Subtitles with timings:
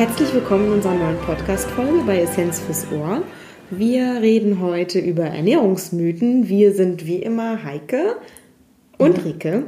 [0.00, 3.22] Herzlich willkommen in unserer neuen Podcast-Folge bei Essenz fürs Ohr.
[3.68, 6.48] Wir reden heute über Ernährungsmythen.
[6.48, 8.16] Wir sind wie immer Heike
[8.96, 9.64] und Rike.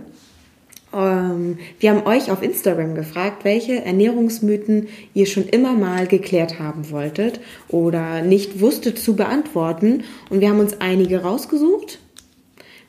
[0.94, 6.90] Ähm, wir haben euch auf Instagram gefragt, welche Ernährungsmythen ihr schon immer mal geklärt haben
[6.90, 10.04] wolltet oder nicht wusstet zu beantworten.
[10.30, 11.98] Und wir haben uns einige rausgesucht.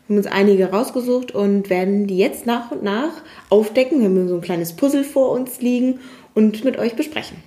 [0.08, 3.12] Wir haben uns einige rausgesucht und werden die jetzt nach und nach
[3.50, 4.00] aufdecken.
[4.00, 6.00] Wir haben so ein kleines Puzzle vor uns liegen
[6.34, 7.38] und mit euch besprechen.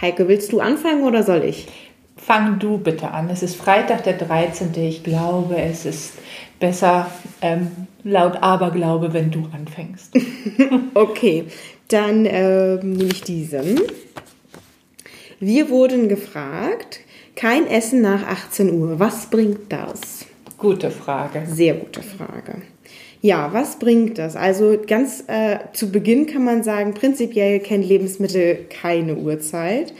[0.00, 1.68] Heike, willst du anfangen oder soll ich?
[2.16, 3.30] Fang du bitte an.
[3.30, 4.72] Es ist Freitag der 13.
[4.76, 6.14] Ich glaube, es ist
[6.60, 7.10] besser
[7.40, 7.70] ähm,
[8.04, 10.14] laut Aberglaube, wenn du anfängst.
[10.94, 11.44] okay,
[11.88, 13.80] dann äh, nehme ich diesen.
[15.40, 17.00] Wir wurden gefragt,
[17.34, 18.98] kein Essen nach 18 Uhr.
[18.98, 20.26] Was bringt das?
[20.58, 21.44] Gute Frage.
[21.46, 22.62] Sehr gute Frage.
[23.24, 24.34] Ja, was bringt das?
[24.34, 29.94] Also ganz äh, zu Beginn kann man sagen, prinzipiell kennen Lebensmittel keine Uhrzeit.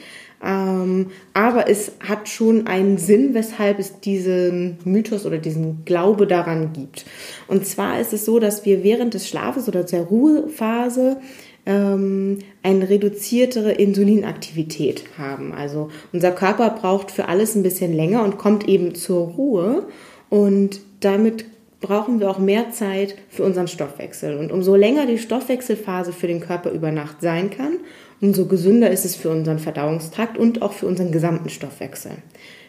[0.44, 6.72] Ähm, aber es hat schon einen Sinn, weshalb es diesen Mythos oder diesen Glaube daran
[6.72, 7.04] gibt.
[7.46, 11.18] Und zwar ist es so, dass wir während des Schlafes oder der Ruhephase
[11.64, 15.52] ähm, eine reduziertere Insulinaktivität haben.
[15.52, 19.86] Also unser Körper braucht für alles ein bisschen länger und kommt eben zur Ruhe.
[20.28, 21.44] Und damit
[21.82, 24.38] brauchen wir auch mehr Zeit für unseren Stoffwechsel.
[24.38, 27.78] Und umso länger die Stoffwechselphase für den Körper über Nacht sein kann,
[28.22, 32.12] umso gesünder ist es für unseren Verdauungstrakt und auch für unseren gesamten Stoffwechsel.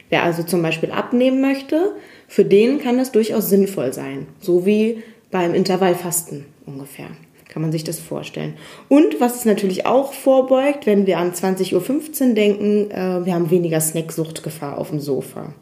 [0.10, 1.94] Wer also zum Beispiel abnehmen möchte,
[2.28, 4.28] für den kann das durchaus sinnvoll sein.
[4.42, 7.08] So wie beim Intervallfasten ungefähr.
[7.50, 8.56] Kann man sich das vorstellen.
[8.90, 13.52] Und was es natürlich auch vorbeugt, wenn wir an 20.15 Uhr denken, äh, wir haben
[13.52, 15.54] weniger Snacksuchtgefahr auf dem Sofa.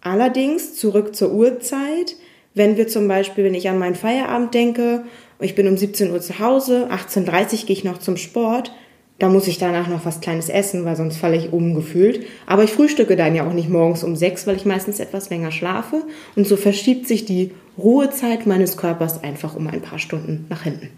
[0.00, 2.16] Allerdings zurück zur Uhrzeit.
[2.54, 5.04] Wenn wir zum Beispiel, wenn ich an meinen Feierabend denke,
[5.40, 7.24] ich bin um 17 Uhr zu Hause, 18.30
[7.62, 8.72] Uhr gehe ich noch zum Sport,
[9.18, 12.26] da muss ich danach noch was Kleines essen, weil sonst falle ich umgefühlt.
[12.46, 15.52] Aber ich frühstücke dann ja auch nicht morgens um sechs, weil ich meistens etwas länger
[15.52, 16.02] schlafe.
[16.34, 20.90] Und so verschiebt sich die Ruhezeit meines Körpers einfach um ein paar Stunden nach hinten.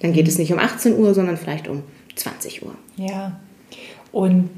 [0.00, 1.84] Dann geht es nicht um 18 Uhr, sondern vielleicht um
[2.16, 2.74] 20 Uhr.
[2.96, 3.40] Ja.
[4.10, 4.50] Und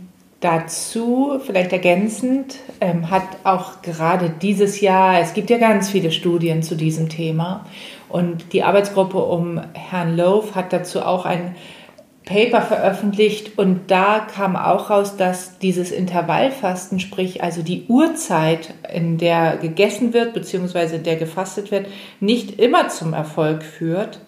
[0.44, 6.62] dazu, vielleicht ergänzend, ähm, hat auch gerade dieses Jahr, es gibt ja ganz viele Studien
[6.62, 7.66] zu diesem Thema.
[8.08, 11.54] Und die Arbeitsgruppe um Herrn Loaf hat dazu auch ein
[12.24, 19.18] Paper veröffentlicht und da kam auch raus, dass dieses Intervallfasten, sprich also die Uhrzeit, in
[19.18, 20.96] der gegessen wird bzw.
[20.96, 21.86] in der gefastet wird,
[22.20, 24.20] nicht immer zum Erfolg führt.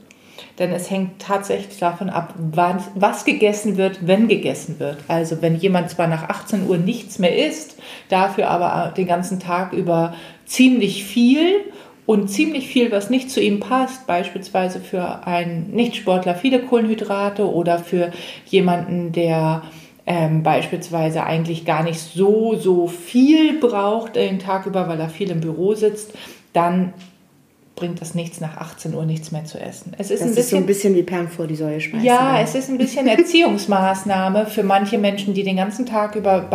[0.58, 4.98] Denn es hängt tatsächlich davon ab, wann, was gegessen wird, wenn gegessen wird.
[5.08, 9.72] Also wenn jemand zwar nach 18 Uhr nichts mehr isst, dafür aber den ganzen Tag
[9.72, 10.14] über
[10.44, 11.60] ziemlich viel
[12.06, 17.78] und ziemlich viel, was nicht zu ihm passt, beispielsweise für einen Nichtsportler viele Kohlenhydrate oder
[17.78, 18.12] für
[18.46, 19.62] jemanden, der
[20.06, 25.30] ähm, beispielsweise eigentlich gar nicht so, so viel braucht den Tag über, weil er viel
[25.30, 26.12] im Büro sitzt,
[26.52, 26.92] dann
[27.76, 29.92] bringt das nichts, nach 18 Uhr nichts mehr zu essen.
[29.98, 32.04] Es ist, das ein bisschen, ist so ein bisschen wie Perlen vor die Säue schmeißen.
[32.04, 36.48] Ja, es ist ein bisschen Erziehungsmaßnahme für manche Menschen, die den ganzen Tag über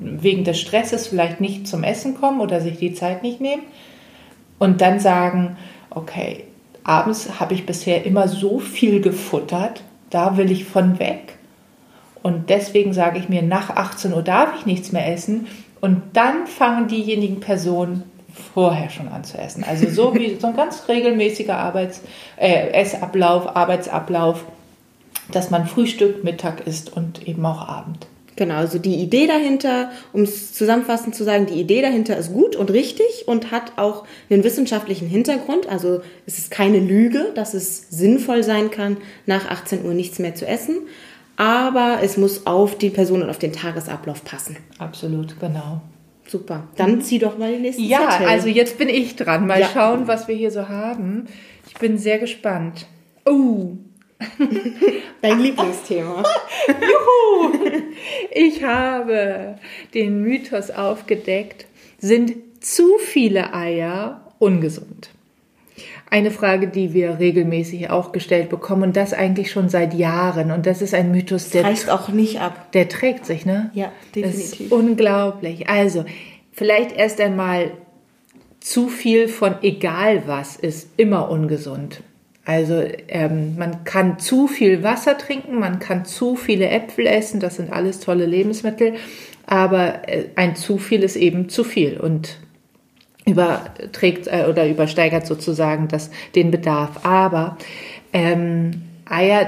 [0.00, 3.62] wegen des Stresses vielleicht nicht zum Essen kommen oder sich die Zeit nicht nehmen
[4.58, 5.56] und dann sagen,
[5.90, 6.44] okay,
[6.84, 11.34] abends habe ich bisher immer so viel gefuttert, da will ich von weg.
[12.22, 15.46] Und deswegen sage ich mir, nach 18 Uhr darf ich nichts mehr essen.
[15.80, 18.02] Und dann fangen diejenigen Personen
[18.54, 19.64] vorher schon an zu essen.
[19.64, 22.02] Also so wie so ein ganz regelmäßiger Arbeits,
[22.36, 24.44] äh, Essablauf, Arbeitsablauf,
[25.32, 28.06] dass man Frühstück, Mittag isst und eben auch Abend.
[28.38, 32.54] Genau, also die Idee dahinter, um es zusammenfassend zu sagen, die Idee dahinter ist gut
[32.54, 35.68] und richtig und hat auch einen wissenschaftlichen Hintergrund.
[35.68, 40.36] Also es ist keine Lüge, dass es sinnvoll sein kann, nach 18 Uhr nichts mehr
[40.36, 40.82] zu essen.
[41.36, 44.56] Aber es muss auf die Person und auf den Tagesablauf passen.
[44.78, 45.80] Absolut, genau.
[46.28, 46.68] Super.
[46.76, 47.00] Dann mhm.
[47.00, 48.28] zieh doch mal den nächsten Ja, Zettel.
[48.28, 49.46] also jetzt bin ich dran.
[49.46, 49.68] Mal ja.
[49.72, 51.26] schauen, was wir hier so haben.
[51.66, 52.86] Ich bin sehr gespannt.
[53.24, 53.76] Oh,
[55.22, 56.22] Dein Lieblingsthema.
[56.68, 57.52] Juhu!
[58.32, 59.56] Ich habe
[59.94, 61.66] den Mythos aufgedeckt,
[61.98, 65.10] sind zu viele Eier ungesund?
[66.10, 70.50] Eine Frage, die wir regelmäßig auch gestellt bekommen und das eigentlich schon seit Jahren.
[70.50, 72.72] Und das ist ein Mythos, der reißt auch nicht ab.
[72.72, 73.70] Der trägt sich, ne?
[73.74, 74.50] Ja, definitiv.
[74.50, 75.68] Das ist unglaublich.
[75.68, 76.04] Also,
[76.52, 77.72] vielleicht erst einmal
[78.60, 82.02] zu viel von egal was ist immer ungesund.
[82.44, 87.56] Also ähm, man kann zu viel Wasser trinken, man kann zu viele Äpfel essen, das
[87.56, 88.94] sind alles tolle Lebensmittel,
[89.46, 92.38] aber äh, ein zu viel ist eben zu viel und
[93.28, 97.04] überträgt äh, oder übersteigert sozusagen das, den Bedarf.
[97.04, 97.56] Aber
[98.12, 99.46] ähm, Eier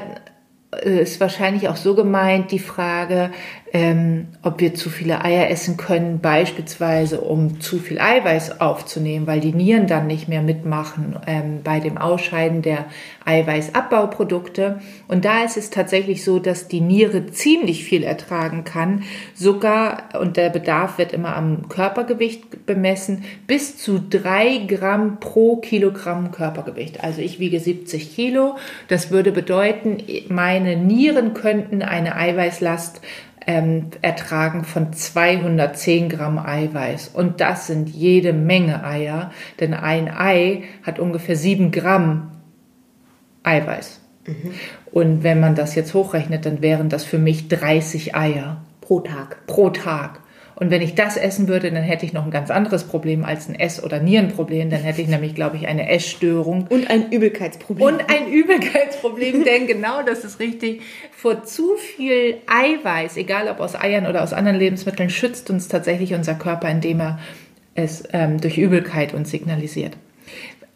[0.73, 3.31] äh, ist wahrscheinlich auch so gemeint, die Frage,
[3.73, 9.41] ähm, ob wir zu viele Eier essen können, beispielsweise um zu viel Eiweiß aufzunehmen, weil
[9.41, 12.87] die Nieren dann nicht mehr mitmachen ähm, bei dem Ausscheiden der
[13.25, 14.81] Eiweißabbauprodukte.
[15.07, 20.37] Und da ist es tatsächlich so, dass die Niere ziemlich viel ertragen kann, sogar, und
[20.37, 27.05] der Bedarf wird immer am Körpergewicht bemessen, bis zu drei Gramm pro Kilogramm Körpergewicht.
[27.05, 28.57] Also ich wiege 70 Kilo.
[28.89, 33.01] Das würde bedeuten, meine Nieren könnten eine Eiweißlast
[33.47, 37.09] ähm, ertragen von 210 Gramm Eiweiß.
[37.09, 42.33] Und das sind jede Menge Eier, denn ein Ei hat ungefähr 7 Gramm
[43.43, 44.01] Eiweiß.
[44.27, 44.55] Mhm.
[44.93, 48.63] Und wenn man das jetzt hochrechnet, dann wären das für mich 30 Eier.
[48.81, 49.47] Pro Tag.
[49.47, 50.20] Pro Tag.
[50.61, 53.49] Und wenn ich das essen würde, dann hätte ich noch ein ganz anderes Problem als
[53.49, 54.69] ein Ess- oder Nierenproblem.
[54.69, 56.67] Dann hätte ich nämlich, glaube ich, eine Essstörung.
[56.69, 57.87] Und ein Übelkeitsproblem.
[57.87, 60.83] Und ein Übelkeitsproblem, denn genau das ist richtig.
[61.12, 66.12] Vor zu viel Eiweiß, egal ob aus Eiern oder aus anderen Lebensmitteln, schützt uns tatsächlich
[66.12, 67.19] unser Körper, indem er
[67.75, 69.97] es ähm, durch Übelkeit uns signalisiert.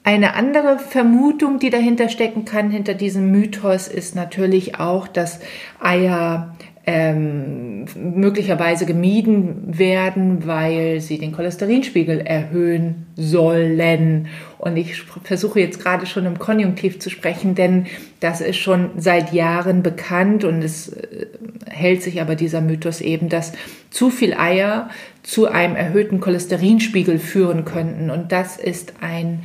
[0.02, 5.40] Eine andere Vermutung, die dahinter stecken kann, hinter diesem Mythos, ist natürlich auch, dass
[5.78, 14.28] Eier ähm, möglicherweise gemieden werden, weil sie den Cholesterinspiegel erhöhen sollen.
[14.58, 17.86] Und ich versuche jetzt gerade schon im Konjunktiv zu sprechen, denn
[18.20, 21.26] das ist schon seit Jahren bekannt und es äh,
[21.66, 23.52] hält sich aber dieser Mythos eben, dass
[23.90, 24.90] zu viel Eier
[25.22, 28.10] zu einem erhöhten Cholesterinspiegel führen könnten.
[28.10, 29.42] Und das ist ein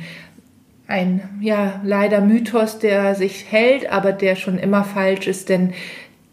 [0.86, 5.72] ein ja leider Mythos, der sich hält, aber der schon immer falsch ist, denn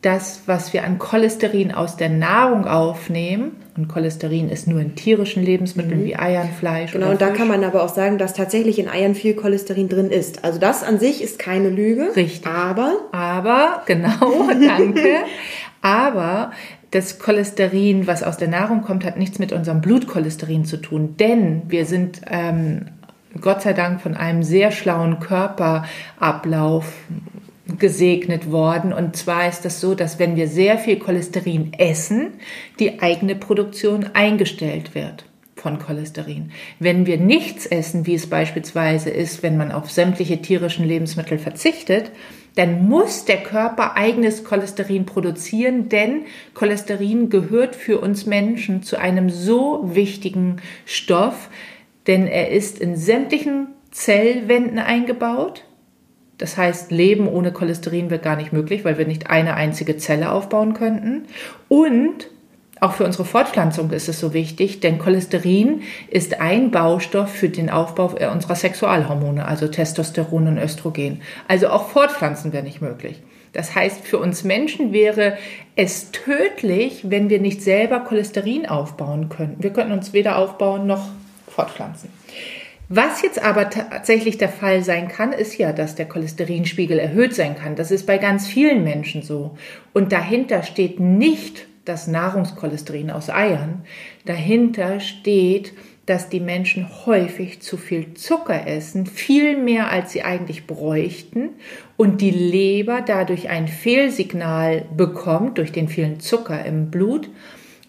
[0.01, 5.43] das, was wir an Cholesterin aus der Nahrung aufnehmen, und Cholesterin ist nur in tierischen
[5.43, 6.05] Lebensmitteln mhm.
[6.05, 6.93] wie Eiern, Fleisch.
[6.93, 10.09] Genau, und da kann man aber auch sagen, dass tatsächlich in Eiern viel Cholesterin drin
[10.09, 10.43] ist.
[10.43, 12.15] Also das an sich ist keine Lüge.
[12.15, 12.47] Richtig.
[12.47, 12.93] Aber.
[13.11, 15.17] Aber, genau, danke.
[15.83, 16.51] aber
[16.89, 21.15] das Cholesterin, was aus der Nahrung kommt, hat nichts mit unserem Blutcholesterin zu tun.
[21.19, 22.87] Denn wir sind ähm,
[23.41, 26.91] Gott sei Dank von einem sehr schlauen Körperablauf
[27.79, 28.93] gesegnet worden.
[28.93, 32.33] Und zwar ist das so, dass wenn wir sehr viel Cholesterin essen,
[32.79, 35.25] die eigene Produktion eingestellt wird
[35.55, 36.51] von Cholesterin.
[36.79, 42.11] Wenn wir nichts essen, wie es beispielsweise ist, wenn man auf sämtliche tierischen Lebensmittel verzichtet,
[42.55, 46.23] dann muss der Körper eigenes Cholesterin produzieren, denn
[46.53, 51.49] Cholesterin gehört für uns Menschen zu einem so wichtigen Stoff,
[52.07, 55.66] denn er ist in sämtlichen Zellwänden eingebaut
[56.37, 60.31] das heißt, Leben ohne Cholesterin wäre gar nicht möglich, weil wir nicht eine einzige Zelle
[60.31, 61.25] aufbauen könnten.
[61.67, 62.29] Und
[62.79, 67.71] auch für unsere Fortpflanzung ist es so wichtig, denn Cholesterin ist ein Baustoff für den
[67.71, 71.21] Aufbau unserer Sexualhormone, also Testosteron und Östrogen.
[71.47, 73.21] Also auch Fortpflanzen wäre nicht möglich.
[73.53, 75.37] Das heißt, für uns Menschen wäre
[75.75, 79.63] es tödlich, wenn wir nicht selber Cholesterin aufbauen könnten.
[79.63, 81.09] Wir könnten uns weder aufbauen noch
[81.47, 82.09] fortpflanzen.
[82.89, 87.55] Was jetzt aber tatsächlich der Fall sein kann, ist ja, dass der Cholesterinspiegel erhöht sein
[87.55, 87.75] kann.
[87.75, 89.57] Das ist bei ganz vielen Menschen so.
[89.93, 93.83] Und dahinter steht nicht das Nahrungskolesterin aus Eiern.
[94.25, 95.73] Dahinter steht,
[96.05, 101.49] dass die Menschen häufig zu viel Zucker essen, viel mehr als sie eigentlich bräuchten
[101.97, 107.29] und die Leber dadurch ein Fehlsignal bekommt durch den vielen Zucker im Blut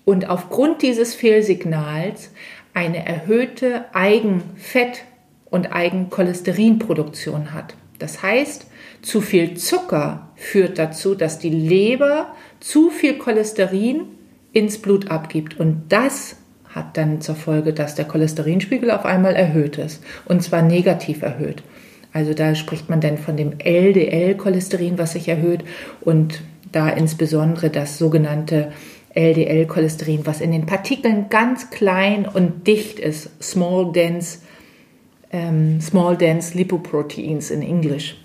[0.05, 2.33] und aufgrund dieses Fehlsignals
[2.79, 5.03] eine erhöhte Eigenfett-
[5.47, 7.75] und Eigencholesterinproduktion hat.
[7.99, 8.69] Das heißt,
[9.03, 12.29] zu viel Zucker führt dazu, dass die Leber
[12.61, 14.03] zu viel Cholesterin
[14.53, 15.59] ins Blut abgibt.
[15.59, 16.37] Und das
[16.69, 20.01] hat dann zur Folge, dass der Cholesterinspiegel auf einmal erhöht ist.
[20.27, 21.65] Und zwar negativ erhöht.
[22.13, 25.65] Also da spricht man dann von dem LDL-Cholesterin, was sich erhöht.
[26.01, 28.71] Und da insbesondere das sogenannte
[29.19, 34.39] LDL-Cholesterin, was in den Partikeln ganz klein und dicht ist, small dense,
[35.33, 38.17] ähm, small dense lipoproteins in Englisch.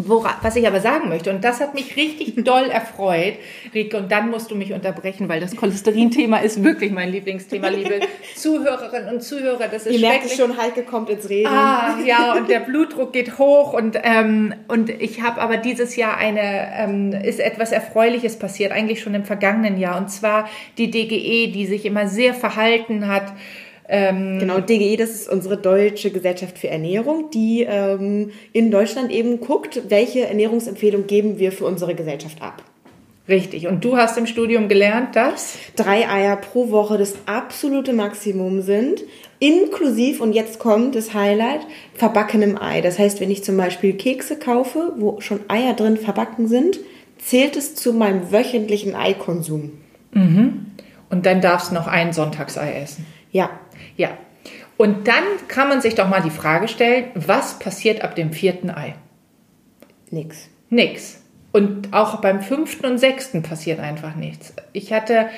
[0.00, 3.34] Wora, was ich aber sagen möchte, und das hat mich richtig doll erfreut,
[3.74, 7.98] Rieke, und dann musst du mich unterbrechen, weil das Cholesterin-Thema ist wirklich mein Lieblingsthema, liebe
[8.36, 9.66] Zuhörerinnen und Zuhörer.
[9.66, 11.48] Das ist Ihr merkt schon, Heike kommt ins Reden.
[11.48, 16.16] Ah, ja, und der Blutdruck geht hoch und, ähm, und ich habe aber dieses Jahr
[16.16, 21.50] eine, ähm, ist etwas Erfreuliches passiert, eigentlich schon im vergangenen Jahr, und zwar die DGE,
[21.50, 23.32] die sich immer sehr verhalten hat,
[23.88, 29.40] ähm, genau, DGE, das ist unsere Deutsche Gesellschaft für Ernährung, die ähm, in Deutschland eben
[29.40, 32.62] guckt, welche Ernährungsempfehlung geben wir für unsere Gesellschaft ab.
[33.28, 33.66] Richtig.
[33.66, 39.04] Und du hast im Studium gelernt, dass drei Eier pro Woche das absolute Maximum sind,
[39.38, 41.60] inklusive, und jetzt kommt das Highlight,
[41.94, 42.80] verbackenem Ei.
[42.80, 46.80] Das heißt, wenn ich zum Beispiel Kekse kaufe, wo schon Eier drin verbacken sind,
[47.18, 49.72] zählt es zu meinem wöchentlichen Eikonsum.
[50.12, 50.66] Mhm.
[51.10, 53.06] Und dann darfst du noch ein Sonntagsei essen.
[53.30, 53.50] Ja.
[53.96, 54.10] Ja.
[54.76, 58.70] Und dann kann man sich doch mal die Frage stellen, was passiert ab dem vierten
[58.70, 58.94] Ei?
[60.10, 60.48] Nix.
[60.70, 61.22] Nix.
[61.52, 64.52] Und auch beim fünften und sechsten passiert einfach nichts.
[64.72, 65.28] Ich hatte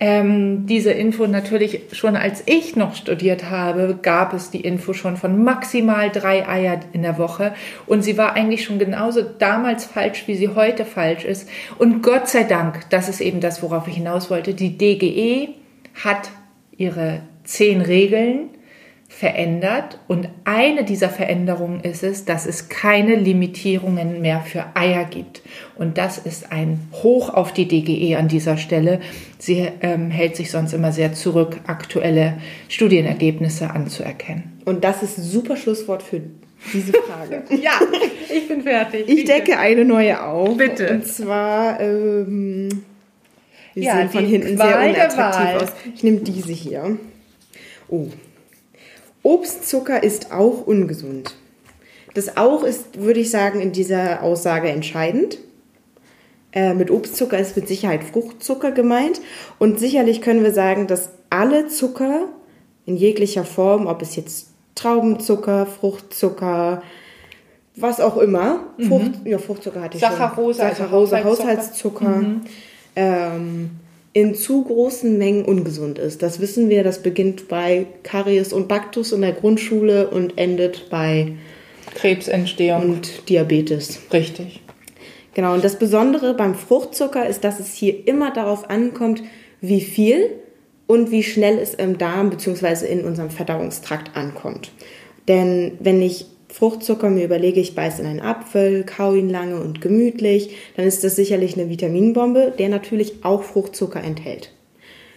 [0.00, 5.16] ähm, diese Info natürlich schon als ich noch studiert habe, gab es die Info schon
[5.16, 7.54] von maximal drei Eier in der Woche.
[7.86, 11.48] Und sie war eigentlich schon genauso damals falsch, wie sie heute falsch ist.
[11.78, 15.54] Und Gott sei Dank, das ist eben das, worauf ich hinaus wollte, die DGE
[16.04, 16.30] hat
[16.76, 18.50] ihre zehn Regeln
[19.08, 25.40] verändert und eine dieser Veränderungen ist es, dass es keine Limitierungen mehr für Eier gibt.
[25.76, 29.00] Und das ist ein Hoch auf die DGE an dieser Stelle.
[29.38, 32.34] Sie ähm, hält sich sonst immer sehr zurück, aktuelle
[32.68, 34.60] Studienergebnisse anzuerkennen.
[34.66, 36.20] Und das ist ein super Schlusswort für
[36.74, 37.44] diese Frage.
[37.62, 37.80] ja,
[38.30, 39.08] ich bin fertig.
[39.08, 40.54] Ich decke eine neue auf.
[40.58, 40.90] Bitte.
[40.90, 42.68] Und zwar, ähm,
[43.72, 45.72] wir Ja, sehen von die hinten Qual sehr unattraktiv aus.
[45.94, 46.98] Ich nehme diese hier.
[47.88, 48.06] Oh.
[49.22, 51.34] Obstzucker ist auch ungesund.
[52.14, 55.38] Das auch ist, würde ich sagen, in dieser Aussage entscheidend.
[56.52, 59.20] Äh, mit Obstzucker ist mit Sicherheit Fruchtzucker gemeint.
[59.58, 62.28] Und sicherlich können wir sagen, dass alle Zucker
[62.86, 66.82] in jeglicher Form, ob es jetzt Traubenzucker, Fruchtzucker,
[67.76, 70.06] was auch immer, Frucht, ja, Fruchtzucker hatte ich Mhm.
[70.06, 70.68] Saccharose, schon.
[70.68, 72.08] also Saccharose, Haushaltszucker.
[72.08, 72.40] Mhm.
[72.96, 73.70] Ähm,
[74.18, 76.22] in zu großen Mengen ungesund ist.
[76.22, 81.34] Das wissen wir, das beginnt bei Karies und Baktus in der Grundschule und endet bei
[81.94, 82.82] Krebsentstehung.
[82.82, 84.00] und Diabetes.
[84.12, 84.60] Richtig.
[85.34, 89.22] Genau, und das Besondere beim Fruchtzucker ist, dass es hier immer darauf ankommt,
[89.60, 90.30] wie viel
[90.88, 92.86] und wie schnell es im Darm bzw.
[92.86, 94.72] in unserem Verdauungstrakt ankommt.
[95.28, 96.26] Denn wenn ich
[96.58, 101.04] Fruchtzucker mir überlege, ich beiße in einen Apfel, kau ihn lange und gemütlich, dann ist
[101.04, 104.52] das sicherlich eine Vitaminbombe, der natürlich auch Fruchtzucker enthält.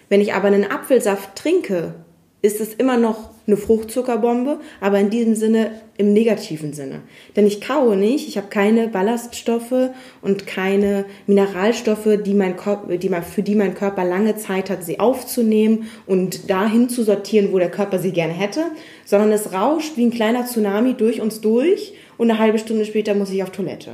[0.07, 1.95] Wenn ich aber einen Apfelsaft trinke,
[2.43, 7.01] ist es immer noch eine Fruchtzuckerbombe, aber in diesem Sinne im negativen Sinne.
[7.35, 12.55] Denn ich kaue nicht, ich habe keine Ballaststoffe und keine Mineralstoffe, die mein
[13.01, 17.51] die mein, für die mein Körper lange Zeit hat, sie aufzunehmen und dahin zu sortieren,
[17.51, 18.63] wo der Körper sie gerne hätte,
[19.05, 23.13] sondern es rauscht wie ein kleiner Tsunami durch uns durch und eine halbe Stunde später
[23.13, 23.91] muss ich auf Toilette.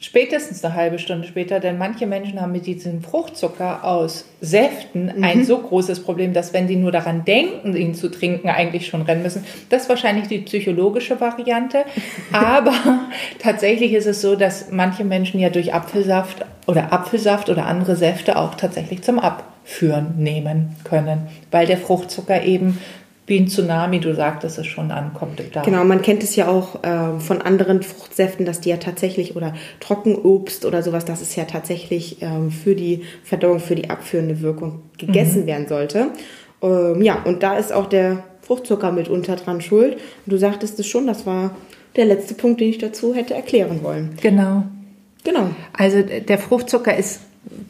[0.00, 5.44] Spätestens eine halbe Stunde später, denn manche Menschen haben mit diesem Fruchtzucker aus Säften ein
[5.44, 9.24] so großes Problem, dass wenn sie nur daran denken, ihn zu trinken, eigentlich schon rennen
[9.24, 9.44] müssen.
[9.70, 11.78] Das ist wahrscheinlich die psychologische Variante.
[12.32, 12.74] Aber
[13.40, 18.36] tatsächlich ist es so, dass manche Menschen ja durch Apfelsaft oder Apfelsaft oder andere Säfte
[18.36, 22.78] auch tatsächlich zum Abführen nehmen können, weil der Fruchtzucker eben
[23.28, 25.64] wie ein Tsunami, du sagtest es schon, ankommt Darm.
[25.64, 29.54] Genau, man kennt es ja auch ähm, von anderen Fruchtsäften, dass die ja tatsächlich oder
[29.80, 34.82] Trockenobst oder sowas, dass es ja tatsächlich ähm, für die Verdauung, für die abführende Wirkung
[34.96, 36.08] gegessen werden sollte.
[36.62, 39.94] Ähm, ja, und da ist auch der Fruchtzucker mitunter dran schuld.
[39.94, 41.54] Und du sagtest es schon, das war
[41.96, 44.16] der letzte Punkt, den ich dazu hätte erklären wollen.
[44.20, 44.64] Genau.
[45.24, 45.50] Genau.
[45.76, 47.20] Also der Fruchtzucker ist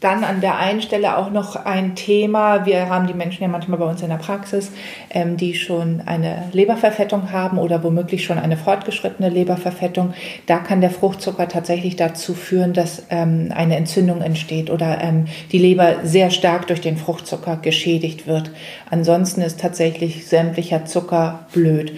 [0.01, 2.67] dann an der einen Stelle auch noch ein Thema.
[2.67, 4.71] Wir haben die Menschen ja manchmal bei uns in der Praxis,
[5.11, 10.15] ähm, die schon eine Leberverfettung haben oder womöglich schon eine fortgeschrittene Leberverfettung.
[10.47, 15.59] Da kann der Fruchtzucker tatsächlich dazu führen, dass ähm, eine Entzündung entsteht oder ähm, die
[15.59, 18.51] Leber sehr stark durch den Fruchtzucker geschädigt wird.
[18.91, 21.93] Ansonsten ist tatsächlich sämtlicher Zucker blöd.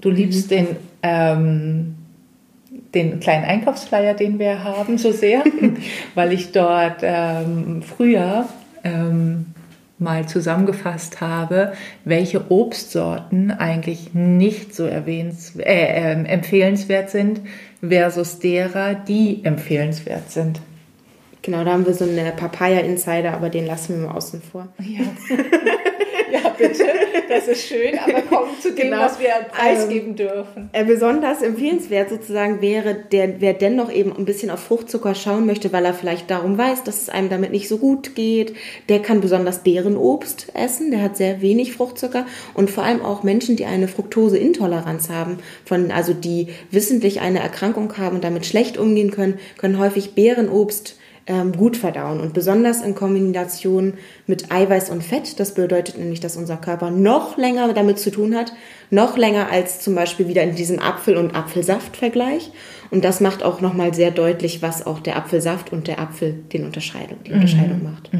[0.00, 1.95] Du liebst den ähm,
[2.94, 5.44] den kleinen Einkaufsflyer, den wir haben, so sehr,
[6.14, 8.48] weil ich dort ähm, früher
[8.84, 9.46] ähm,
[9.98, 11.72] mal zusammengefasst habe,
[12.04, 17.40] welche Obstsorten eigentlich nicht so erwähnens, äh, äh, empfehlenswert sind
[17.86, 20.60] versus derer, die empfehlenswert sind.
[21.42, 24.68] Genau, da haben wir so eine Papaya-Insider, aber den lassen wir mal außen vor.
[24.80, 25.04] Ja.
[26.32, 26.84] ja, bitte.
[27.28, 29.00] Das ist schön, aber komm zu dem, Genau.
[29.00, 30.70] was wir preisgeben dürfen.
[30.72, 35.72] Äh, besonders empfehlenswert sozusagen wäre, der, wer dennoch eben ein bisschen auf Fruchtzucker schauen möchte,
[35.72, 38.54] weil er vielleicht darum weiß, dass es einem damit nicht so gut geht,
[38.88, 43.56] der kann besonders Beerenobst essen, der hat sehr wenig Fruchtzucker und vor allem auch Menschen,
[43.56, 49.10] die eine Fructoseintoleranz haben, von, also die wissentlich eine Erkrankung haben und damit schlecht umgehen
[49.10, 51.02] können, können häufig Beerenobst ähm,
[51.56, 53.94] gut verdauen und besonders in Kombination
[54.28, 55.40] mit Eiweiß und Fett.
[55.40, 58.52] Das bedeutet nämlich, dass unser Körper noch länger damit zu tun hat,
[58.90, 62.52] noch länger als zum Beispiel wieder in diesem Apfel- und Apfelsaft-Vergleich.
[62.92, 66.64] Und das macht auch nochmal sehr deutlich, was auch der Apfelsaft und der Apfel den
[66.64, 68.10] Unterscheidung, die Unterscheidung macht.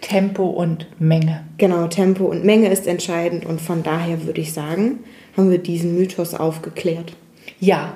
[0.00, 1.44] Tempo und Menge.
[1.58, 5.00] Genau, Tempo und Menge ist entscheidend und von daher würde ich sagen,
[5.36, 7.14] haben wir diesen Mythos aufgeklärt.
[7.60, 7.94] Ja.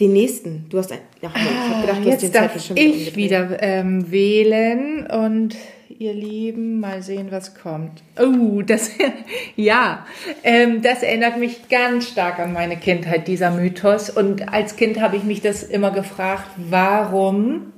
[0.00, 0.66] Den nächsten.
[0.70, 0.98] Du hast ein.
[1.22, 3.16] Ach, nee, ich habe gedacht, du hast Ah, Jetzt den darf Zettel schon ich umgedreht.
[3.16, 5.56] wieder ähm, wählen und
[5.98, 8.02] ihr Lieben, mal sehen, was kommt.
[8.18, 8.90] Oh, das,
[9.56, 10.06] ja,
[10.42, 14.08] ähm, das erinnert mich ganz stark an meine Kindheit, dieser Mythos.
[14.08, 17.72] Und als Kind habe ich mich das immer gefragt, warum,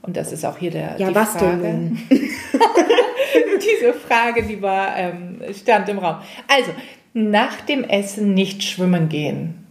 [0.00, 1.58] und das ist auch hier der, Ja, die was Frage.
[1.60, 1.98] denn?
[3.60, 6.16] Diese Frage, die war, ähm, stand im Raum.
[6.48, 6.70] Also,
[7.12, 9.66] nach dem Essen nicht schwimmen gehen.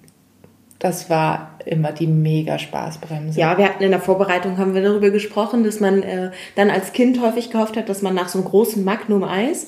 [0.80, 3.40] Das war immer die mega Spaßbremse.
[3.40, 6.94] Ja, wir hatten in der Vorbereitung haben wir darüber gesprochen, dass man äh, dann als
[6.94, 9.68] Kind häufig gehofft hat, dass man nach so einem großen Magnum-Eis,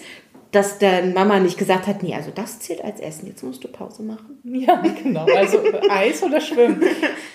[0.52, 3.68] dass dann Mama nicht gesagt hat, nee, also das zählt als Essen, jetzt musst du
[3.68, 4.40] Pause machen.
[4.44, 5.26] Ja, genau.
[5.26, 5.60] Also
[5.90, 6.82] Eis oder Schwimmen.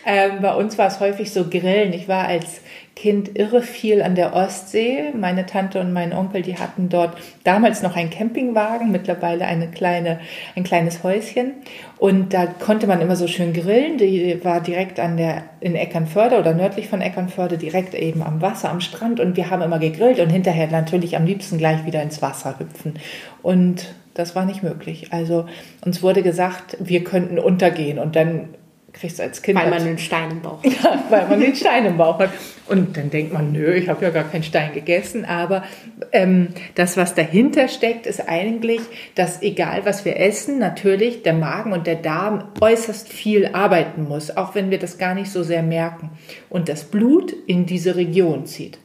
[0.07, 1.93] Ähm, bei uns war es häufig so Grillen.
[1.93, 2.61] Ich war als
[3.01, 5.15] Kind irre viel an der Ostsee.
[5.19, 10.21] Meine Tante und mein Onkel, die hatten dort damals noch einen Campingwagen, mittlerweile eine kleine,
[10.55, 11.53] ein kleines Häuschen.
[11.97, 13.97] Und da konnte man immer so schön grillen.
[13.97, 18.69] Die war direkt an der, in Eckernförde oder nördlich von Eckernförde, direkt eben am Wasser,
[18.69, 19.19] am Strand.
[19.19, 22.99] Und wir haben immer gegrillt und hinterher natürlich am liebsten gleich wieder ins Wasser hüpfen.
[23.41, 25.11] Und das war nicht möglich.
[25.11, 25.47] Also
[25.83, 28.51] uns wurde gesagt, wir könnten untergehen und dann
[28.93, 30.73] kriegst du als Kind Weil man einen Stein im Bauch hat.
[30.83, 32.31] ja, weil man den Stein im Bauch hat.
[32.67, 35.25] Und dann denkt man, nö, ich habe ja gar keinen Stein gegessen.
[35.25, 35.65] Aber
[36.13, 38.81] ähm, das, was dahinter steckt, ist eigentlich,
[39.15, 44.37] dass egal was wir essen, natürlich der Magen und der Darm äußerst viel arbeiten muss,
[44.37, 46.11] auch wenn wir das gar nicht so sehr merken.
[46.49, 48.79] Und das Blut in diese Region zieht.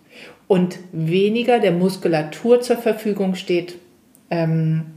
[0.47, 3.79] Und weniger der Muskulatur zur Verfügung steht.
[4.29, 4.94] Ähm,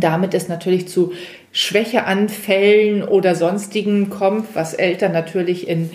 [0.00, 1.12] damit es natürlich zu
[1.52, 5.90] Schwächeanfällen oder sonstigen kommt, was Eltern natürlich in,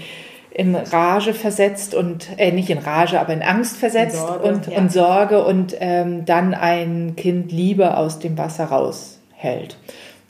[0.52, 4.78] in Rage versetzt und, äh, nicht in Rage, aber in Angst versetzt Sorge, und, ja.
[4.78, 9.78] und Sorge und ähm, dann ein Kind lieber aus dem Wasser raushält.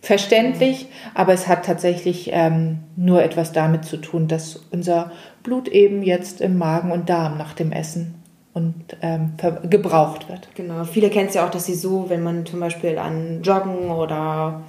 [0.02, 5.12] Verständlich, aber es hat tatsächlich ähm, nur etwas damit zu tun, dass unser
[5.44, 8.19] Blut eben jetzt im Magen und Darm nach dem Essen
[8.54, 9.34] und ähm,
[9.70, 10.50] gebraucht wird.
[10.56, 13.92] Genau, viele kennen es ja auch, dass sie so, wenn man zum Beispiel an Joggen
[13.92, 14.64] oder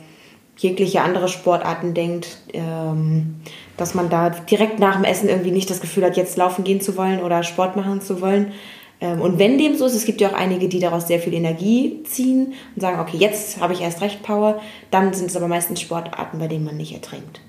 [0.57, 3.37] jegliche andere Sportarten denkt, ähm,
[3.77, 6.83] dass man da direkt nach dem Essen irgendwie nicht das Gefühl hat, jetzt laufen gehen
[6.83, 8.53] zu wollen oder Sport machen zu wollen.
[9.01, 11.33] Ähm, und wenn dem so ist, es gibt ja auch einige, die daraus sehr viel
[11.33, 15.49] Energie ziehen und sagen, okay, jetzt habe ich erst recht Power, dann sind es aber
[15.49, 17.40] meistens Sportarten, bei denen man nicht ertrinkt.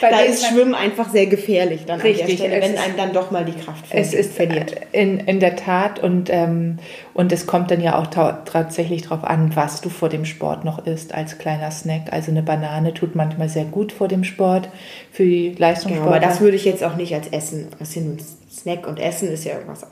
[0.00, 3.12] Weil Da ist Schwimmen einfach sehr gefährlich dann an Richtig, der Stelle, wenn einem dann
[3.12, 4.74] doch mal die Kraft Es ist verliert.
[4.92, 6.78] In, in der Tat und, ähm,
[7.14, 10.64] und es kommt dann ja auch ta tatsächlich darauf an, was du vor dem Sport
[10.64, 12.12] noch isst als kleiner Snack.
[12.12, 14.68] Also eine Banane tut manchmal sehr gut vor dem Sport
[15.12, 16.16] für die Genau, Leistungssportler.
[16.16, 17.68] aber das würde ich jetzt auch nicht als Essen.
[17.78, 18.18] Nur ein
[18.50, 19.86] Snack und Essen ist ja irgendwas.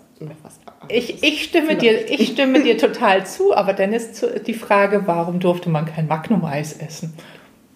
[0.88, 5.40] ich, ich, stimme dir, ich stimme dir total zu, aber dann ist die Frage, warum
[5.40, 7.14] durfte man kein Magnum-Eis essen?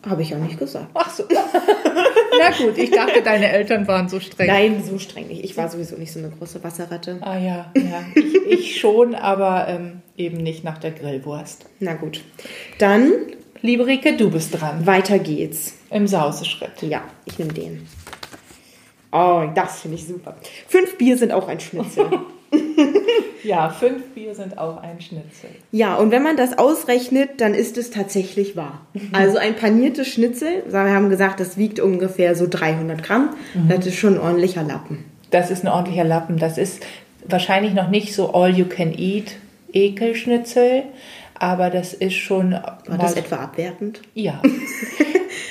[0.09, 0.87] Habe ich auch nicht gesagt.
[0.95, 1.25] Ach so.
[2.39, 4.47] Na gut, ich dachte, deine Eltern waren so streng.
[4.47, 5.45] Nein, so streng nicht.
[5.45, 7.19] Ich war sowieso nicht so eine große Wasserratte.
[7.21, 8.05] Ah ja, ja.
[8.15, 11.67] Ich, ich schon, aber ähm, eben nicht nach der Grillwurst.
[11.81, 12.23] Na gut.
[12.79, 13.13] Dann
[13.63, 14.87] Liebe Rike, du bist dran.
[14.87, 15.75] weiter geht's.
[15.91, 16.81] Im Sauseschritt.
[16.83, 17.87] Ja, ich nehme den.
[19.13, 20.37] Oh, das finde ich super.
[20.67, 22.07] Fünf Bier sind auch ein Schnitzel.
[23.43, 25.51] Ja, fünf Bier sind auch ein Schnitzel.
[25.73, 28.83] ja, und wenn man das ausrechnet, dann ist es tatsächlich wahr.
[29.13, 33.31] Also ein paniertes Schnitzel, wir haben gesagt, das wiegt ungefähr so 300 Gramm.
[33.69, 35.05] Das ist schon ein ordentlicher Lappen.
[35.31, 36.39] Das ist ein ordentlicher Lappen.
[36.39, 36.83] Das ist
[37.27, 39.37] wahrscheinlich noch nicht so all you can eat
[39.73, 40.83] Ekelschnitzel,
[41.35, 42.53] aber das ist schon.
[42.53, 44.03] War das etwa abwertend?
[44.15, 44.43] Ja.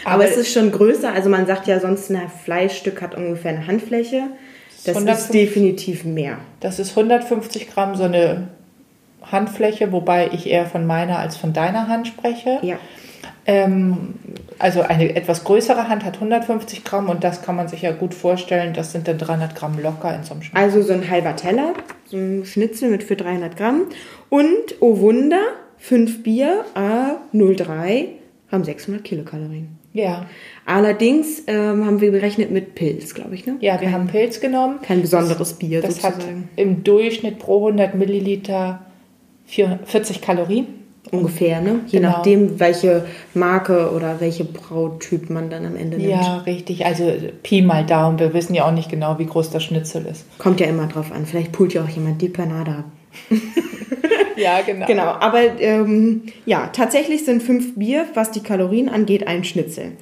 [0.05, 1.11] Aber, es ist schon größer.
[1.11, 4.23] Also man sagt ja sonst, ein Fleischstück hat ungefähr eine Handfläche.
[4.85, 5.31] Das ist 150.
[5.31, 6.37] definitiv mehr.
[6.59, 8.47] Das ist 150 Gramm so eine
[9.21, 12.59] Handfläche, wobei ich eher von meiner als von deiner Hand spreche.
[12.61, 12.77] Ja.
[13.45, 14.15] Ähm,
[14.59, 18.13] also eine etwas größere Hand hat 150 Gramm und das kann man sich ja gut
[18.13, 18.73] vorstellen.
[18.73, 20.63] Das sind dann 300 Gramm locker in so einem Schnitzel.
[20.63, 21.73] Also so ein halber Teller,
[22.05, 23.87] so ein Schnitzel mit für 300 Gramm.
[24.29, 25.41] Und, oh Wunder,
[25.77, 28.07] fünf Bier, A03,
[28.51, 29.78] haben 600 Kilokalorien.
[30.01, 30.25] Ja,
[30.65, 33.55] Allerdings ähm, haben wir berechnet mit Pilz, glaube ich, ne?
[33.59, 34.79] ja, wir haben Pilz genommen.
[34.83, 36.47] Kein besonderes Bier Das hat sozusagen.
[36.57, 38.85] im Durchschnitt pro 100 Milliliter
[39.47, 40.67] 40 Kalorien.
[41.11, 41.79] Ungefähr, ne?
[41.87, 42.11] Je Genau.
[42.11, 46.09] nachdem, welche Marke oder welche Brautyp man dann am Ende nimmt.
[46.11, 46.85] Ja, richtig.
[46.85, 48.19] Also Pi mal Daumen.
[48.19, 50.25] Wir wissen ja auch nicht genau, wie groß das Schnitzel ist.
[50.37, 51.25] Kommt ja immer drauf an.
[51.25, 52.85] Vielleicht pult ja auch jemand die Panade ab.
[54.39, 54.85] Ja, genau.
[54.85, 59.93] Genau, aber ähm, ja, tatsächlich sind fünf Bier, was die Kalorien angeht, ein Schnitzel.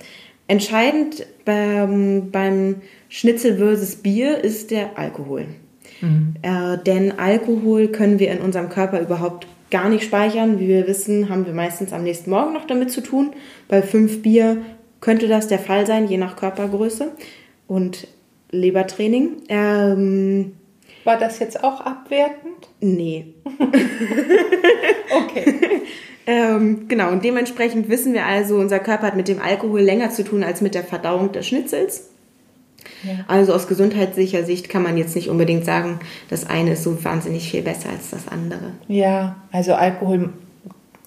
[0.47, 2.75] Entscheidend beim, beim
[3.09, 5.45] Schnitzel versus Bier ist der Alkohol.
[6.41, 10.59] Äh, denn Alkohol können wir in unserem Körper überhaupt gar nicht speichern.
[10.59, 13.31] Wie wir wissen, haben wir meistens am nächsten Morgen noch damit zu tun.
[13.67, 14.57] Bei fünf Bier
[15.01, 17.11] könnte das der Fall sein, je nach Körpergröße
[17.67, 18.07] und
[18.51, 19.37] Lebertraining.
[19.49, 20.53] Ähm,
[21.07, 22.67] War das jetzt auch abwertend?
[22.81, 23.33] nee.
[25.23, 25.55] Okay.
[26.29, 30.25] Ähm, genau, und dementsprechend wissen wir also, unser Körper hat mit dem Alkohol länger zu
[30.25, 32.09] tun als mit der Verdauung des Schnitzels.
[33.03, 33.23] Ja.
[33.29, 37.49] Also aus gesundheitlicher Sicht kann man jetzt nicht unbedingt sagen, das eine ist so wahnsinnig
[37.49, 38.73] viel besser als das andere.
[38.89, 40.33] Ja, also Alkohol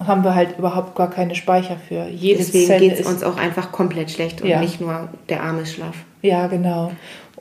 [0.02, 2.06] haben wir halt überhaupt gar keine Speicher für.
[2.08, 4.62] Jede Deswegen geht es uns auch einfach komplett schlecht und Ja.
[4.62, 5.96] nicht nur der arme Schlaf.
[6.22, 6.92] Ja, genau.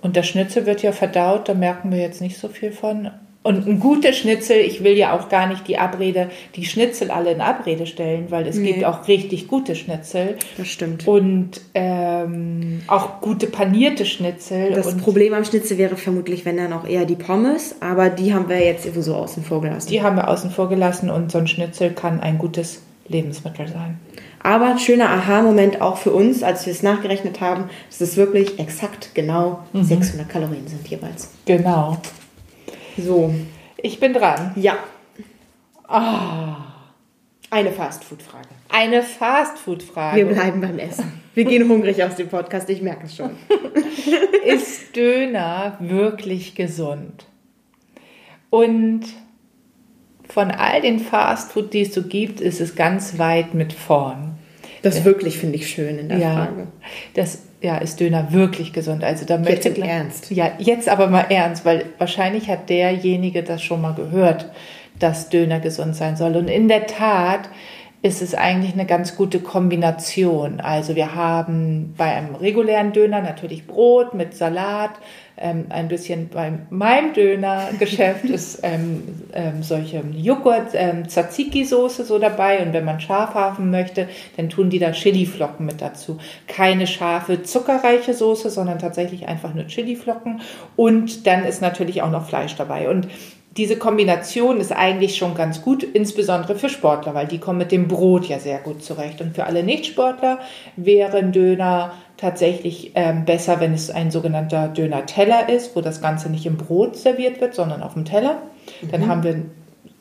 [0.02, 3.12] Und der Schnitzel wird ja verdaut, da merken wir jetzt nicht so viel von.
[3.42, 7.32] Und ein guter Schnitzel, ich will ja auch gar nicht die Abrede, die Schnitzel alle
[7.32, 11.08] in Abrede stellen, weil es gibt auch richtig gute Schnitzel Das stimmt.
[11.08, 14.72] und ähm, auch gute panierte Schnitzel.
[14.72, 18.50] Das Problem am Schnitzel wäre vermutlich, wenn dann auch eher die Pommes, aber die haben
[18.50, 19.88] wir jetzt sowieso außen vor gelassen.
[19.90, 23.98] die haben wir außen vor gelassen und so ein Schnitzel kann ein gutes Lebensmittel sein.
[24.42, 29.12] Aber schöner Aha-Moment auch für uns, als wir es nachgerechnet haben, dass es wirklich exakt
[29.14, 31.32] genau 600 Kalorien sind jeweils.
[31.46, 31.98] Genau.
[32.98, 33.34] So,
[33.78, 34.52] Ich bin dran.
[34.56, 34.78] ja,
[35.88, 36.58] Ah,
[37.50, 38.48] eine Fastfood-Frage.
[38.70, 40.18] eine Fastfood-Frage.
[40.18, 41.20] Wir bleiben beim Essen.
[41.34, 43.32] Wir gehen hungrig aus dem Podcast, ich merke es schon.
[44.46, 47.26] ist Döner wirklich gesund?
[48.52, 49.02] Und
[50.28, 54.29] von all den Fastfood, die es so gibt, ist es ganz weit mit vorn.
[54.82, 56.68] Das wirklich finde ich schön in der Ja, Frage.
[57.14, 59.04] das ja, ist Döner wirklich gesund.
[59.04, 60.32] Also da möchte im Ernst.
[60.32, 64.50] Ja, jetzt aber mal ernst, weil wahrscheinlich hat derjenige das schon mal gehört,
[64.98, 66.36] dass Döner gesund sein soll.
[66.38, 67.50] Und in der Tat
[68.02, 70.62] ist es eigentlich eine ganz gute Kombination.
[70.62, 74.92] Also wir haben bei einem regulären Döner natürlich Brot mit Salat,
[75.36, 82.62] ähm, ein bisschen bei meinem Dönergeschäft ist ähm, ähm, solche Joghurt, ähm, Tzatziki-Soße so dabei
[82.62, 84.08] und wenn man scharf haben möchte,
[84.38, 86.20] dann tun die da Chiliflocken mit dazu.
[86.48, 90.42] Keine scharfe, zuckerreiche Soße, sondern tatsächlich einfach nur Chiliflocken
[90.78, 93.08] und dann ist natürlich auch noch Fleisch dabei und
[93.58, 97.88] diese Kombination ist eigentlich schon ganz gut, insbesondere für Sportler, weil die kommen mit dem
[97.88, 99.22] Brot ja sehr gut zurecht.
[99.22, 100.40] Und für alle Nichtsportler
[100.76, 106.30] wäre ein Döner tatsächlich ähm, besser, wenn es ein sogenannter Döner-Teller ist, wo das Ganze
[106.30, 108.38] nicht im Brot serviert wird, sondern auf dem Teller.
[108.92, 109.42] Dann haben wir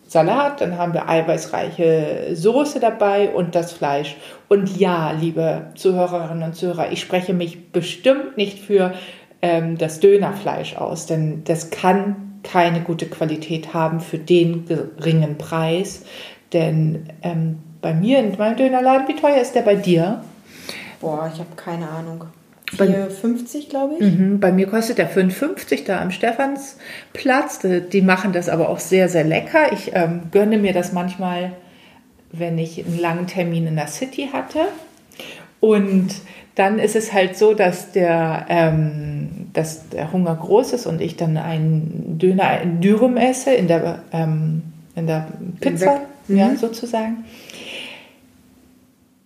[0.07, 4.17] Salat, dann haben wir eiweißreiche Soße dabei und das Fleisch.
[4.49, 8.95] Und ja, liebe Zuhörerinnen und Zuhörer, ich spreche mich bestimmt nicht für
[9.43, 16.03] ähm, das Dönerfleisch aus, denn das kann keine gute Qualität haben für den geringen Preis.
[16.53, 20.23] Denn ähm, bei mir in meinem Dönerladen, wie teuer ist der bei dir?
[21.01, 22.25] Boah, ich habe keine Ahnung.
[22.77, 24.01] Bei- 4,50 glaube ich.
[24.19, 27.61] Mhm, bei mir kostet der 5,50 da am Stephansplatz.
[27.61, 29.73] Die, die machen das aber auch sehr, sehr lecker.
[29.73, 31.53] Ich ähm, gönne mir das manchmal,
[32.33, 34.61] wenn ich einen langen Termin in der City hatte.
[35.61, 36.09] Und
[36.59, 41.17] dann ist es halt so, dass der, ähm, dass der Hunger groß ist und ich
[41.17, 44.65] dann einen Döner in Dürüm esse, in der, ähm,
[44.97, 45.29] in der
[45.61, 47.25] Pizza, ja, sozusagen.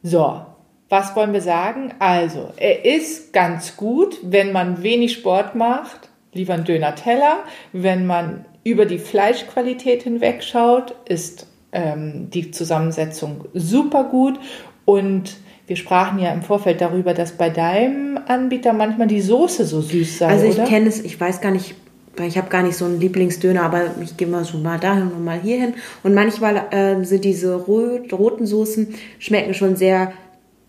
[0.03, 0.43] So,
[0.91, 1.95] was wollen wir sagen?
[2.01, 7.39] Also, er ist ganz gut, wenn man wenig Sport macht, lieber ein Döner-Teller.
[7.73, 14.39] Wenn man über die Fleischqualität hinwegschaut, ist ähm, die Zusammensetzung super gut.
[14.85, 15.37] Und
[15.73, 20.19] wir sprachen ja im Vorfeld darüber, dass bei deinem Anbieter manchmal die Soße so süß
[20.19, 21.75] sei, Also ich kenne es, ich weiß gar nicht,
[22.23, 25.25] ich habe gar nicht so einen Lieblingsdöner, aber ich gehe mal so mal dahin und
[25.25, 25.73] mal hierhin.
[26.03, 30.13] Und manchmal ähm, sind diese rot, roten Soßen, schmecken schon sehr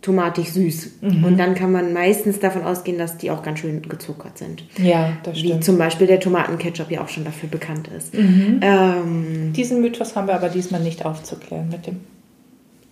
[0.02, 0.92] tomatig süß.
[1.02, 1.26] Mhm.
[1.26, 4.64] Und dann kann man meistens davon ausgehen, dass die auch ganz schön gezuckert sind.
[4.78, 5.66] ja, das Wie stimmt.
[5.66, 8.14] zum Beispiel der Tomatenketchup ja auch schon dafür bekannt ist.
[8.14, 8.62] Mhm.
[8.62, 12.00] Ähm, Diesen Mythos haben wir aber diesmal nicht aufzuklären mit dem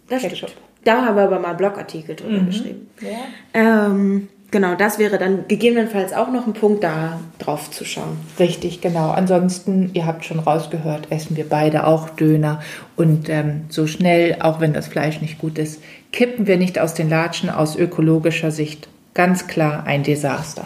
[0.09, 0.49] das Ketchup.
[0.49, 0.70] stimmt.
[0.83, 2.45] Da haben wir aber mal einen Blogartikel drüber Mhm.
[2.47, 2.87] geschrieben.
[3.01, 3.09] Ja.
[3.53, 8.17] Ähm, genau, das wäre dann gegebenenfalls auch noch ein Punkt, da drauf zu schauen.
[8.39, 9.11] Richtig, genau.
[9.11, 12.61] Ansonsten, ihr habt schon rausgehört, essen wir beide auch Döner.
[12.95, 16.93] Und ähm, so schnell, auch wenn das Fleisch nicht gut ist, kippen wir nicht aus
[16.95, 18.87] den Latschen aus ökologischer Sicht.
[19.13, 20.65] Ganz klar ein Desaster.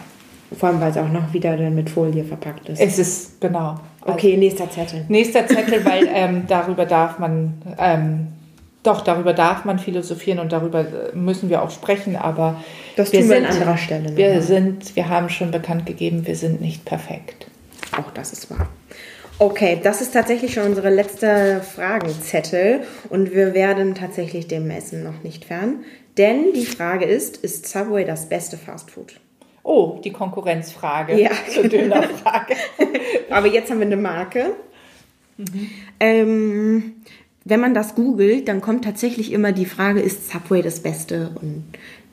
[0.58, 2.80] Vor allem, weil es auch noch wieder dann mit Folie verpackt ist.
[2.80, 3.80] Es ist, genau.
[4.02, 5.04] okay, nächster Zettel.
[5.10, 8.28] Nächster Zettel, weil ähm, darüber darf man, ähm,
[8.86, 12.64] doch, darüber darf man philosophieren und darüber äh, müssen wir auch sprechen, aber
[12.96, 16.26] Das wir tun wir an sind- anderer Stelle Wir sind, wir haben schon bekannt gegeben,
[16.28, 17.48] wir sind nicht perfekt.
[17.98, 18.68] Auch das ist wahr.
[19.38, 25.24] Okay, das ist tatsächlich schon unsere letzte Fragenzettel und wir werden tatsächlich dem Essen noch
[25.24, 25.84] nicht fern.
[26.18, 29.20] Denn die Frage ist, ist Subway das beste Fastfood?
[29.64, 31.32] Oh, die Konkurrenzfrage Ja.
[31.54, 32.56] zur Dönerfrage.
[33.30, 34.52] Aber jetzt haben wir eine Marke.
[36.00, 36.94] Ähm,
[37.46, 41.30] wenn man das googelt, dann kommt tatsächlich immer die Frage, ist Subway das Beste?
[41.40, 41.64] Und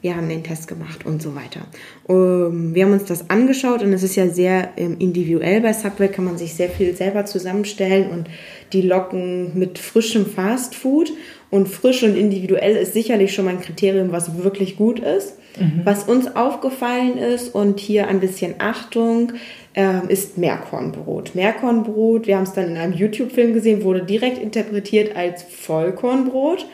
[0.03, 1.61] wir haben den Test gemacht und so weiter.
[2.09, 6.09] Ähm, wir haben uns das angeschaut und es ist ja sehr ähm, individuell bei Subway,
[6.09, 8.29] kann man sich sehr viel selber zusammenstellen und
[8.75, 11.13] die locken mit frischem Fastfood
[11.51, 15.39] und frisch und individuell ist sicherlich schon mal ein Kriterium, was wirklich gut ist.
[15.59, 15.83] Mhm.
[15.85, 19.33] Was uns aufgefallen ist und hier ein bisschen Achtung,
[19.75, 21.35] äh, ist Meerkornbrot.
[21.35, 26.67] Meerkornbrot, wir haben es dann in einem YouTube-Film gesehen, wurde direkt interpretiert als Vollkornbrot.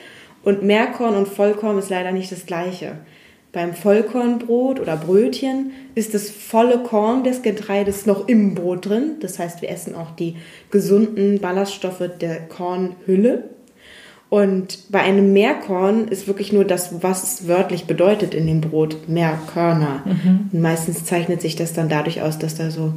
[0.42, 2.92] Und Meerkorn und Vollkorn ist leider nicht das gleiche.
[3.52, 9.16] Beim Vollkornbrot oder Brötchen ist das volle Korn des Getreides noch im Brot drin.
[9.20, 10.36] Das heißt, wir essen auch die
[10.70, 13.50] gesunden Ballaststoffe der Kornhülle.
[14.30, 19.08] Und bei einem Meerkorn ist wirklich nur das, was es wörtlich bedeutet in dem Brot,
[19.08, 20.02] Meerkörner.
[20.04, 20.50] Mhm.
[20.52, 22.92] Und meistens zeichnet sich das dann dadurch aus, dass da so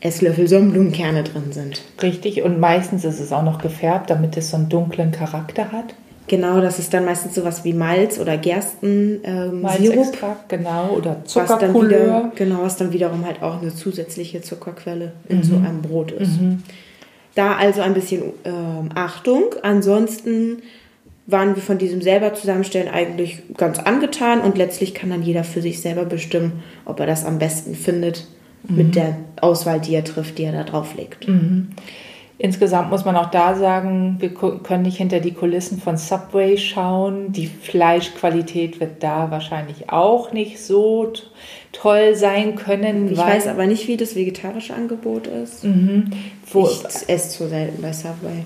[0.00, 1.82] Esslöffel Sonnenblumenkerne drin sind.
[2.02, 5.94] Richtig, und meistens ist es auch noch gefärbt, damit es so einen dunklen Charakter hat.
[6.26, 9.66] Genau, das ist dann meistens sowas wie Malz oder Gersten ähm,
[10.48, 12.32] genau, oder Zuckercouleur.
[12.34, 15.42] Genau, was dann wiederum halt auch eine zusätzliche Zuckerquelle in mhm.
[15.42, 16.40] so einem Brot ist.
[16.40, 16.62] Mhm.
[17.34, 19.54] Da also ein bisschen ähm, Achtung.
[19.62, 20.62] Ansonsten
[21.26, 25.62] waren wir von diesem selber zusammenstellen eigentlich ganz angetan und letztlich kann dann jeder für
[25.62, 28.26] sich selber bestimmen, ob er das am besten findet
[28.68, 28.76] mhm.
[28.76, 31.26] mit der Auswahl, die er trifft, die er da drauflegt.
[31.26, 31.68] Mhm.
[32.36, 37.30] Insgesamt muss man auch da sagen, wir können nicht hinter die Kulissen von Subway schauen.
[37.32, 41.12] Die Fleischqualität wird da wahrscheinlich auch nicht so
[41.74, 43.12] toll sein können.
[43.12, 45.64] Ich weiß aber nicht, wie das vegetarische Angebot ist.
[45.64, 46.10] Mhm.
[46.50, 48.44] Wo, ich esse zu selten bei Subway.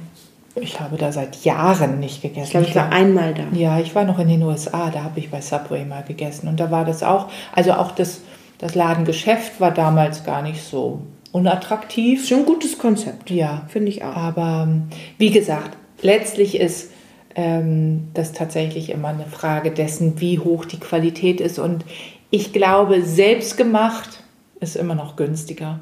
[0.61, 2.45] Ich habe da seit Jahren nicht gegessen.
[2.45, 3.45] Ich glaube, ich war einmal da.
[3.57, 6.49] Ja, ich war noch in den USA, da habe ich bei Subway mal gegessen.
[6.49, 8.23] Und da war das auch, also auch das,
[8.59, 12.27] das Ladengeschäft war damals gar nicht so unattraktiv.
[12.27, 13.31] Schon ein gutes Konzept.
[13.31, 13.63] Ja.
[13.69, 14.17] Finde ich auch.
[14.17, 14.89] Aber ähm,
[15.19, 16.91] wie gesagt, letztlich ist
[17.37, 21.59] ähm, das tatsächlich immer eine Frage dessen, wie hoch die Qualität ist.
[21.59, 21.85] Und
[22.31, 24.23] ich glaube, selbstgemacht
[24.61, 25.81] ist immer noch günstiger.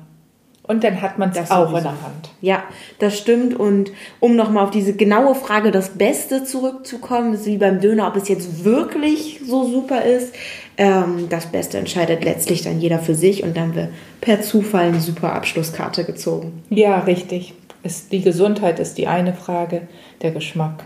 [0.67, 1.77] Und dann hat man das auch sowieso.
[1.77, 2.31] in der Hand.
[2.41, 2.65] Ja,
[2.99, 3.55] das stimmt.
[3.55, 8.17] Und um nochmal auf diese genaue Frage, das Beste zurückzukommen, ist wie beim Döner, ob
[8.17, 10.35] es jetzt wirklich so super ist.
[10.77, 15.01] Ähm, das Beste entscheidet letztlich dann jeder für sich und dann wird per Zufall eine
[15.01, 16.65] super Abschlusskarte gezogen.
[16.69, 17.55] Ja, richtig.
[17.85, 19.83] Ist, die Gesundheit ist die eine Frage,
[20.23, 20.85] der Geschmack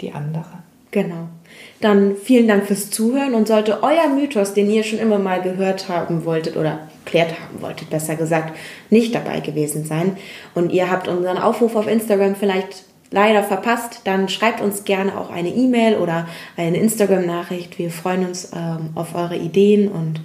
[0.00, 0.62] die andere.
[0.92, 1.28] Genau.
[1.86, 5.88] Dann vielen Dank fürs Zuhören und sollte euer Mythos, den ihr schon immer mal gehört
[5.88, 8.56] haben wolltet oder klärt haben wolltet, besser gesagt,
[8.90, 10.16] nicht dabei gewesen sein
[10.56, 15.30] und ihr habt unseren Aufruf auf Instagram vielleicht leider verpasst, dann schreibt uns gerne auch
[15.30, 17.78] eine E-Mail oder eine Instagram-Nachricht.
[17.78, 20.20] Wir freuen uns ähm, auf eure Ideen und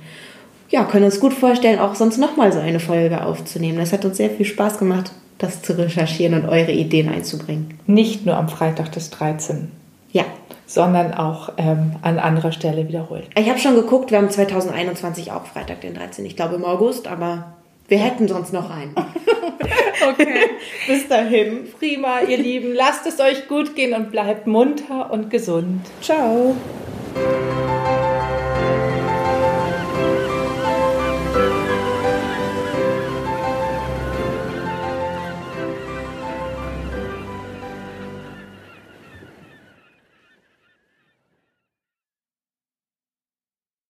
[0.71, 3.77] ja, können uns gut vorstellen, auch sonst nochmal so eine Folge aufzunehmen.
[3.77, 7.77] Das hat uns sehr viel Spaß gemacht, das zu recherchieren und eure Ideen einzubringen.
[7.85, 9.80] Nicht nur am Freitag des 13.
[10.11, 10.25] Ja.
[10.65, 13.27] Sondern auch ähm, an anderer Stelle wiederholt.
[13.37, 16.25] Ich habe schon geguckt, wir haben 2021 auch Freitag den 13.
[16.25, 18.95] Ich glaube im August, aber wir hätten sonst noch einen.
[20.09, 20.49] okay,
[20.87, 21.67] bis dahin.
[21.77, 22.73] Prima, ihr Lieben.
[22.73, 25.81] Lasst es euch gut gehen und bleibt munter und gesund.
[26.01, 26.55] Ciao.